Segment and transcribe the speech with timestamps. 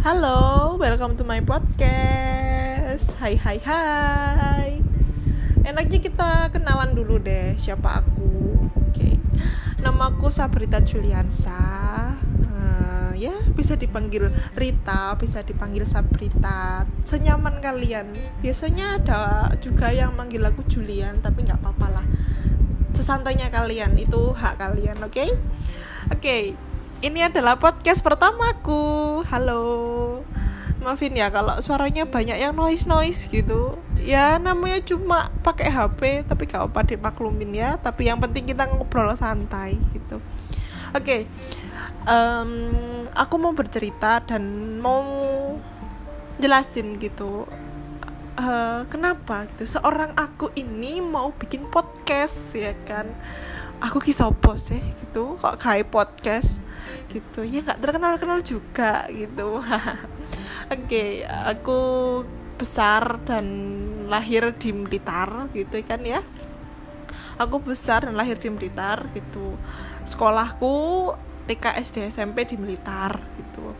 [0.00, 3.12] Halo, welcome to my podcast.
[3.20, 4.80] Hai hai hai.
[5.60, 8.64] Enaknya kita kenalan dulu deh siapa aku.
[8.80, 9.20] Oke.
[9.84, 12.16] Namaku Sabrita Juliansa.
[12.32, 16.88] Uh, ya, bisa dipanggil Rita, bisa dipanggil Sabrita.
[17.04, 18.08] Senyaman kalian.
[18.40, 22.06] Biasanya ada juga yang manggil aku Julian, tapi nggak apa-apa lah.
[22.96, 25.12] Sesantainya kalian, itu hak kalian, oke?
[25.12, 25.28] Okay?
[26.08, 26.16] Oke.
[26.24, 26.69] Okay
[27.00, 29.24] ini adalah podcast pertamaku.
[29.32, 29.64] Halo.
[30.84, 33.80] Maafin ya kalau suaranya banyak yang noise noise gitu.
[34.00, 37.80] Ya namanya cuma pakai HP tapi gak apa dimaklumin ya.
[37.80, 40.20] Tapi yang penting kita ngobrol santai gitu.
[40.92, 41.00] Oke.
[41.00, 41.20] Okay.
[42.04, 45.04] Um, aku mau bercerita dan mau
[46.36, 47.48] jelasin gitu.
[48.40, 53.04] Uh, kenapa gitu seorang aku ini mau bikin podcast ya kan
[53.80, 56.60] aku kisopo sih gitu kok kayak podcast
[57.10, 57.46] gitu.
[57.46, 59.58] Ya nggak terkenal kenal juga gitu.
[59.62, 60.06] Oke
[60.70, 61.80] okay, aku
[62.60, 63.46] besar dan
[64.12, 66.20] lahir di Blitar gitu kan ya.
[67.40, 69.56] Aku besar dan lahir di Blitar gitu.
[70.04, 71.08] Sekolahku
[71.48, 73.72] TK SD SMP di Blitar gitu.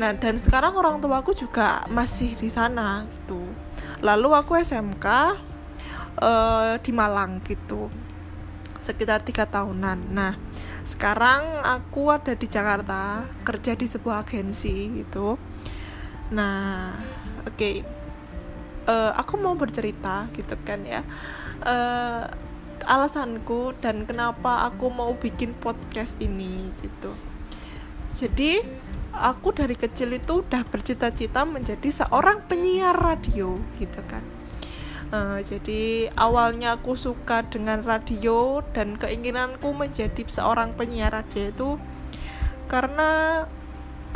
[0.00, 3.44] Nah dan sekarang orang tua aku juga masih di sana gitu.
[4.00, 5.28] Lalu aku SMK uh,
[6.16, 7.92] eh, di Malang gitu.
[8.80, 9.98] Sekitar tiga tahunan.
[10.08, 10.32] Nah
[10.82, 15.38] sekarang aku ada di Jakarta kerja di sebuah agensi gitu.
[16.34, 16.96] Nah
[17.46, 17.56] oke.
[17.56, 17.74] Okay.
[18.86, 21.02] uh, eh, aku mau bercerita gitu kan ya.
[21.62, 22.26] Uh,
[22.82, 27.14] alasanku dan kenapa aku mau bikin podcast ini gitu.
[28.12, 28.58] Jadi
[29.14, 34.41] aku dari kecil itu udah bercita-cita menjadi seorang penyiar radio gitu kan
[35.12, 41.70] Uh, jadi awalnya aku suka dengan radio dan keinginanku menjadi seorang penyiar radio itu
[42.64, 43.44] karena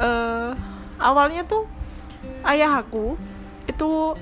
[0.00, 0.56] uh,
[0.96, 1.68] awalnya tuh
[2.48, 3.20] ayah aku
[3.68, 4.16] itu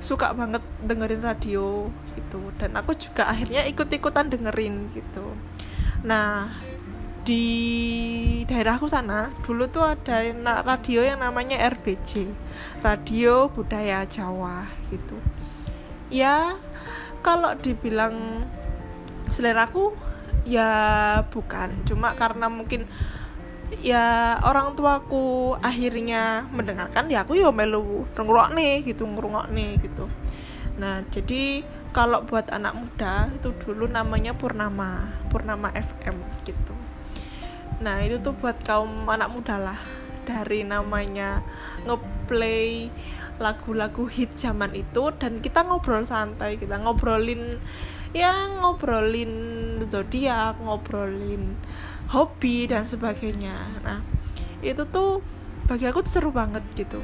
[0.00, 5.36] suka banget dengerin radio gitu dan aku juga akhirnya ikut-ikutan dengerin gitu.
[6.08, 6.48] Nah
[7.28, 7.44] di
[8.48, 10.24] daerahku sana dulu tuh ada
[10.64, 12.24] radio yang namanya RBJ
[12.80, 15.20] Radio Budaya Jawa gitu
[16.10, 16.58] ya
[17.22, 18.44] kalau dibilang
[19.30, 19.94] seleraku
[20.44, 20.70] ya
[21.30, 21.72] bukan.
[21.86, 22.84] Cuma karena mungkin
[23.78, 30.10] ya orang tuaku akhirnya mendengarkan ya aku ya melu ngerungok nih gitu ngerungok nih gitu.
[30.82, 31.62] Nah jadi
[31.94, 36.74] kalau buat anak muda itu dulu namanya Purnama Purnama FM gitu.
[37.78, 39.78] Nah itu tuh buat kaum anak muda lah.
[40.26, 41.42] Dari namanya
[41.86, 42.90] ngeplay
[43.40, 47.56] lagu-lagu hit zaman itu dan kita ngobrol santai kita ngobrolin
[48.12, 49.32] ya ngobrolin
[49.88, 51.56] zodiak ngobrolin
[52.10, 53.54] hobi dan sebagainya.
[53.86, 54.02] Nah
[54.60, 55.24] itu tuh
[55.70, 56.98] bagi aku seru banget gitu.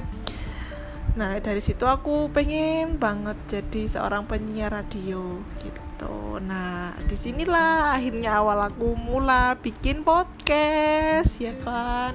[1.16, 6.42] Nah dari situ aku pengen banget jadi seorang penyiar radio gitu.
[6.42, 12.12] Nah di sinilah akhirnya awal aku mulai bikin podcast ya kan?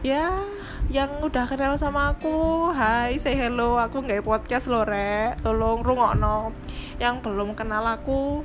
[0.00, 0.32] Ya
[0.90, 2.68] yang udah kenal sama aku.
[2.74, 3.78] Hai say hello.
[3.78, 6.50] Aku nggak podcast lo re tolong rungokno.
[6.98, 8.42] Yang belum kenal aku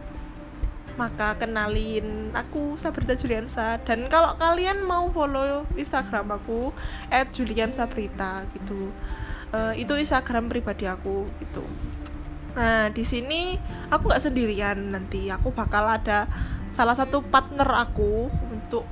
[0.95, 3.81] maka kenalin aku Sabrita Juliansa.
[3.81, 6.69] Dan kalau kalian mau follow Instagram aku
[7.09, 8.94] @juliansabrita gitu.
[9.50, 11.66] Uh, itu Instagram pribadi aku gitu.
[12.53, 13.57] Nah di sini
[13.89, 14.94] aku nggak sendirian.
[14.94, 16.29] Nanti aku bakal ada
[16.69, 18.85] salah satu partner aku untuk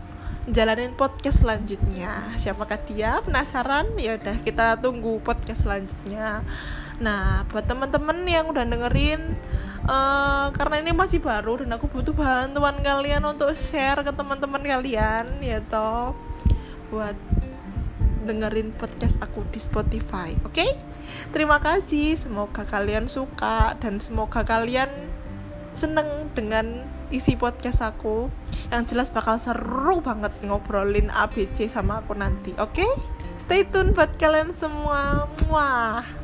[0.49, 2.35] jalanin podcast selanjutnya.
[2.35, 3.23] Siapakah dia?
[3.23, 3.95] Penasaran?
[3.95, 6.43] Ya udah kita tunggu podcast selanjutnya.
[6.99, 9.39] Nah buat teman-teman yang udah dengerin
[9.87, 15.39] uh, karena ini masih baru dan aku butuh bantuan kalian untuk share ke teman-teman kalian
[15.39, 16.15] ya toh
[16.91, 17.15] buat
[18.23, 20.55] dengerin podcast aku di Spotify oke?
[20.55, 20.69] Okay?
[21.35, 24.87] terima kasih semoga kalian suka dan semoga kalian
[25.73, 28.29] seneng dengan isi podcast aku
[28.69, 32.89] yang jelas bakal seru banget ngobrolin ABC sama aku nanti oke okay?
[33.41, 36.22] stay tune buat kalian semua Muah.